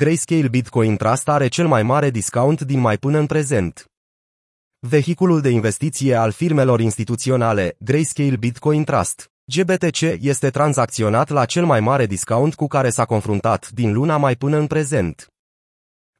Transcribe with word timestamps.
Grayscale 0.00 0.48
Bitcoin 0.48 0.96
Trust 0.96 1.28
are 1.28 1.48
cel 1.48 1.66
mai 1.66 1.82
mare 1.82 2.10
discount 2.10 2.60
din 2.60 2.80
mai 2.80 2.96
până 2.96 3.18
în 3.18 3.26
prezent. 3.26 3.84
Vehiculul 4.78 5.40
de 5.40 5.48
investiție 5.48 6.14
al 6.14 6.32
firmelor 6.32 6.80
instituționale, 6.80 7.76
Grayscale 7.78 8.36
Bitcoin 8.36 8.84
Trust, 8.84 9.30
GBTC, 9.44 10.00
este 10.20 10.50
tranzacționat 10.50 11.28
la 11.28 11.44
cel 11.44 11.64
mai 11.64 11.80
mare 11.80 12.06
discount 12.06 12.54
cu 12.54 12.66
care 12.66 12.90
s-a 12.90 13.04
confruntat 13.04 13.70
din 13.70 13.92
luna 13.92 14.16
mai 14.16 14.36
până 14.36 14.56
în 14.56 14.66
prezent. 14.66 15.32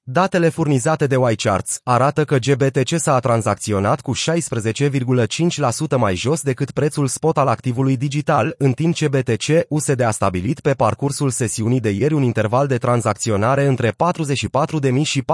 Datele 0.03 0.49
furnizate 0.49 1.07
de 1.07 1.17
YCharts 1.31 1.81
arată 1.83 2.25
că 2.25 2.37
GBTC 2.39 2.99
s-a 2.99 3.19
tranzacționat 3.19 4.01
cu 4.01 4.13
16,5% 4.17 5.97
mai 5.97 6.15
jos 6.15 6.43
decât 6.43 6.71
prețul 6.71 7.07
spot 7.07 7.39
al 7.39 7.49
activului 7.49 7.97
digital, 7.97 8.55
în 8.59 8.73
timp 8.73 8.95
ce 8.95 9.09
BTC 9.09 9.45
USD 9.69 10.01
a 10.01 10.11
stabilit 10.11 10.61
pe 10.61 10.75
parcursul 10.75 11.31
sesiunii 11.31 11.81
de 11.81 11.91
ieri 11.91 12.15
un 12.15 12.23
interval 12.23 12.67
de 12.67 12.79
tranzacționare 12.79 13.67
între 13.67 13.91
44.000 13.91 15.03
și 15.03 15.25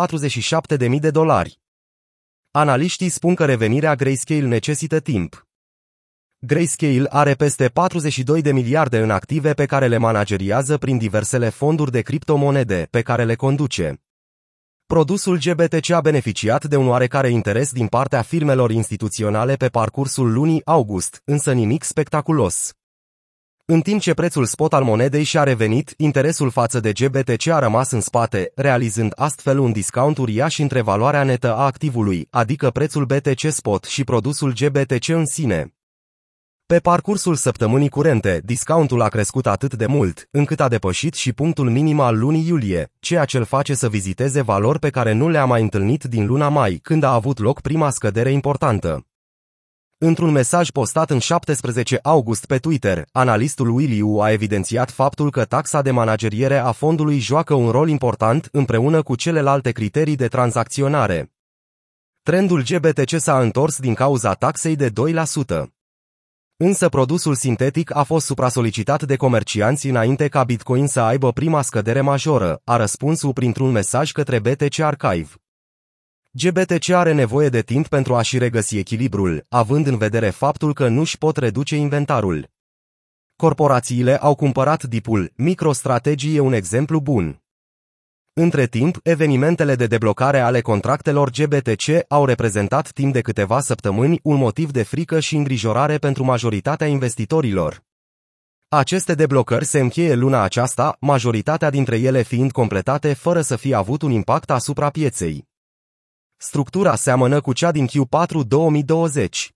47.000 0.78 1.00
de 1.00 1.10
dolari. 1.10 1.60
Analiștii 2.50 3.08
spun 3.08 3.34
că 3.34 3.44
revenirea 3.44 3.94
Grayscale 3.94 4.46
necesită 4.46 5.00
timp. 5.00 5.46
Grayscale 6.38 7.06
are 7.08 7.34
peste 7.34 7.68
42 7.68 8.42
de 8.42 8.52
miliarde 8.52 8.98
în 8.98 9.10
active 9.10 9.52
pe 9.52 9.66
care 9.66 9.86
le 9.86 9.96
manageriază 9.96 10.76
prin 10.76 10.98
diversele 10.98 11.48
fonduri 11.48 11.90
de 11.90 12.00
criptomonede 12.00 12.88
pe 12.90 13.02
care 13.02 13.24
le 13.24 13.34
conduce. 13.34 14.00
Produsul 14.86 15.38
GBTC 15.38 15.90
a 15.90 16.00
beneficiat 16.00 16.64
de 16.64 16.76
un 16.76 16.88
oarecare 16.88 17.28
interes 17.28 17.72
din 17.72 17.86
partea 17.86 18.22
firmelor 18.22 18.70
instituționale 18.70 19.54
pe 19.54 19.68
parcursul 19.68 20.32
lunii 20.32 20.62
august, 20.64 21.20
însă 21.24 21.52
nimic 21.52 21.82
spectaculos. 21.82 22.72
În 23.64 23.80
timp 23.80 24.00
ce 24.00 24.14
prețul 24.14 24.44
spot 24.44 24.72
al 24.72 24.84
monedei 24.84 25.22
și-a 25.22 25.42
revenit, 25.42 25.94
interesul 25.96 26.50
față 26.50 26.80
de 26.80 26.92
GBTC 26.92 27.46
a 27.46 27.58
rămas 27.58 27.90
în 27.90 28.00
spate, 28.00 28.52
realizând 28.54 29.12
astfel 29.16 29.58
un 29.58 29.72
discount 29.72 30.18
uriaș 30.18 30.58
între 30.58 30.80
valoarea 30.80 31.22
netă 31.22 31.54
a 31.54 31.64
activului, 31.64 32.26
adică 32.30 32.70
prețul 32.70 33.04
BTC 33.04 33.50
spot 33.50 33.84
și 33.84 34.04
produsul 34.04 34.52
GBTC 34.52 35.08
în 35.08 35.26
sine. 35.26 35.75
Pe 36.66 36.78
parcursul 36.78 37.34
săptămânii 37.34 37.88
curente, 37.88 38.42
discountul 38.44 39.00
a 39.00 39.08
crescut 39.08 39.46
atât 39.46 39.74
de 39.74 39.86
mult, 39.86 40.28
încât 40.30 40.60
a 40.60 40.68
depășit 40.68 41.14
și 41.14 41.32
punctul 41.32 41.70
minim 41.70 42.00
al 42.00 42.18
lunii 42.18 42.46
iulie, 42.46 42.92
ceea 42.98 43.24
ce 43.24 43.36
îl 43.38 43.44
face 43.44 43.74
să 43.74 43.88
viziteze 43.88 44.40
valori 44.40 44.78
pe 44.78 44.90
care 44.90 45.12
nu 45.12 45.28
le-a 45.28 45.44
mai 45.44 45.62
întâlnit 45.62 46.04
din 46.04 46.26
luna 46.26 46.48
mai, 46.48 46.78
când 46.82 47.02
a 47.02 47.12
avut 47.12 47.38
loc 47.38 47.60
prima 47.60 47.90
scădere 47.90 48.30
importantă. 48.30 49.06
Într-un 49.98 50.30
mesaj 50.30 50.70
postat 50.70 51.10
în 51.10 51.18
17 51.18 51.98
august 52.02 52.46
pe 52.46 52.58
Twitter, 52.58 53.04
analistul 53.12 53.68
Williu 53.68 54.08
a 54.08 54.30
evidențiat 54.30 54.90
faptul 54.90 55.30
că 55.30 55.44
taxa 55.44 55.82
de 55.82 55.90
manageriere 55.90 56.56
a 56.56 56.72
fondului 56.72 57.18
joacă 57.18 57.54
un 57.54 57.70
rol 57.70 57.88
important 57.88 58.48
împreună 58.52 59.02
cu 59.02 59.14
celelalte 59.14 59.70
criterii 59.70 60.16
de 60.16 60.26
tranzacționare. 60.26 61.32
Trendul 62.22 62.62
GBTC 62.62 63.18
s-a 63.18 63.40
întors 63.40 63.78
din 63.78 63.94
cauza 63.94 64.32
taxei 64.32 64.76
de 64.76 64.90
2%. 64.90 65.75
Însă 66.58 66.88
produsul 66.88 67.34
sintetic 67.34 67.96
a 67.96 68.02
fost 68.02 68.26
supra-solicitat 68.26 69.02
de 69.02 69.16
comercianți 69.16 69.88
înainte 69.88 70.28
ca 70.28 70.44
Bitcoin 70.44 70.86
să 70.86 71.00
aibă 71.00 71.32
prima 71.32 71.62
scădere 71.62 72.00
majoră, 72.00 72.60
a 72.64 72.76
răspuns 72.76 73.22
printr-un 73.34 73.70
mesaj 73.70 74.12
către 74.12 74.38
BTC 74.38 74.78
Archive. 74.78 75.28
GBTC 76.30 76.88
are 76.88 77.12
nevoie 77.12 77.48
de 77.48 77.60
timp 77.60 77.86
pentru 77.86 78.14
a-și 78.14 78.38
regăsi 78.38 78.78
echilibrul, 78.78 79.46
având 79.48 79.86
în 79.86 79.96
vedere 79.96 80.30
faptul 80.30 80.74
că 80.74 80.88
nu-și 80.88 81.18
pot 81.18 81.36
reduce 81.36 81.76
inventarul. 81.76 82.50
Corporațiile 83.36 84.18
au 84.18 84.34
cumpărat 84.34 84.82
dipul, 84.82 85.32
MicroStrategy 85.36 86.36
e 86.36 86.40
un 86.40 86.52
exemplu 86.52 87.00
bun. 87.00 87.45
Între 88.38 88.66
timp, 88.66 88.98
evenimentele 89.02 89.74
de 89.74 89.86
deblocare 89.86 90.40
ale 90.40 90.60
contractelor 90.60 91.30
GBTC 91.30 92.04
au 92.08 92.24
reprezentat 92.24 92.90
timp 92.90 93.12
de 93.12 93.20
câteva 93.20 93.60
săptămâni 93.60 94.20
un 94.22 94.36
motiv 94.36 94.70
de 94.70 94.82
frică 94.82 95.20
și 95.20 95.36
îngrijorare 95.36 95.98
pentru 95.98 96.24
majoritatea 96.24 96.86
investitorilor. 96.86 97.82
Aceste 98.68 99.14
deblocări 99.14 99.64
se 99.64 99.78
încheie 99.80 100.14
luna 100.14 100.42
aceasta, 100.42 100.96
majoritatea 101.00 101.70
dintre 101.70 101.98
ele 101.98 102.22
fiind 102.22 102.52
completate 102.52 103.12
fără 103.12 103.40
să 103.40 103.56
fie 103.56 103.74
avut 103.74 104.02
un 104.02 104.10
impact 104.10 104.50
asupra 104.50 104.90
pieței. 104.90 105.48
Structura 106.36 106.94
seamănă 106.94 107.40
cu 107.40 107.52
cea 107.52 107.70
din 107.70 107.86
Q4 107.86 108.46
2020. 108.46 109.55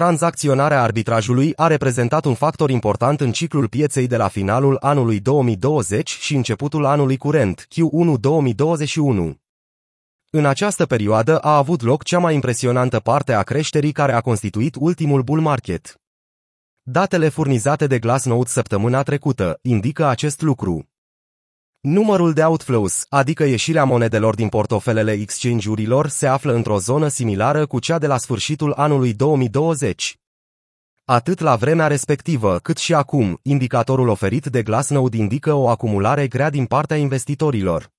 Tranzacționarea 0.00 0.82
arbitrajului 0.82 1.52
a 1.56 1.66
reprezentat 1.66 2.24
un 2.24 2.34
factor 2.34 2.70
important 2.70 3.20
în 3.20 3.32
ciclul 3.32 3.68
pieței 3.68 4.06
de 4.06 4.16
la 4.16 4.28
finalul 4.28 4.76
anului 4.80 5.20
2020 5.20 6.08
și 6.08 6.34
începutul 6.34 6.84
anului 6.84 7.16
curent, 7.16 7.66
Q1 7.66 8.20
2021. 8.20 9.36
În 10.30 10.46
această 10.46 10.86
perioadă 10.86 11.38
a 11.38 11.56
avut 11.56 11.82
loc 11.82 12.02
cea 12.02 12.18
mai 12.18 12.34
impresionantă 12.34 13.00
parte 13.00 13.32
a 13.32 13.42
creșterii 13.42 13.92
care 13.92 14.12
a 14.12 14.20
constituit 14.20 14.74
ultimul 14.78 15.22
bull 15.22 15.40
market. 15.40 16.00
Datele 16.82 17.28
furnizate 17.28 17.86
de 17.86 17.98
Glassnode 17.98 18.48
săptămâna 18.48 19.02
trecută 19.02 19.58
indică 19.62 20.06
acest 20.06 20.40
lucru. 20.40 20.88
Numărul 21.84 22.32
de 22.32 22.42
outflows, 22.44 23.06
adică 23.08 23.44
ieșirea 23.44 23.84
monedelor 23.84 24.34
din 24.34 24.48
portofelele 24.48 25.12
exchange-urilor, 25.12 26.08
se 26.08 26.26
află 26.26 26.54
într-o 26.54 26.78
zonă 26.78 27.08
similară 27.08 27.66
cu 27.66 27.78
cea 27.78 27.98
de 27.98 28.06
la 28.06 28.16
sfârșitul 28.16 28.72
anului 28.72 29.14
2020. 29.14 30.18
Atât 31.04 31.40
la 31.40 31.56
vremea 31.56 31.86
respectivă, 31.86 32.58
cât 32.58 32.76
și 32.76 32.94
acum, 32.94 33.38
indicatorul 33.42 34.08
oferit 34.08 34.46
de 34.46 34.62
Glassnode 34.62 35.16
indică 35.16 35.52
o 35.52 35.68
acumulare 35.68 36.26
grea 36.26 36.50
din 36.50 36.66
partea 36.66 36.96
investitorilor. 36.96 37.90